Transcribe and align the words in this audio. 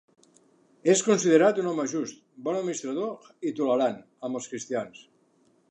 És 0.93 1.03
considerat 1.09 1.61
un 1.63 1.69
home 1.73 1.85
just, 1.91 2.23
bon 2.49 2.59
administrador 2.61 3.29
i 3.49 3.53
tolerant 3.61 4.03
amb 4.29 4.41
els 4.41 4.53
cristians. 4.55 5.05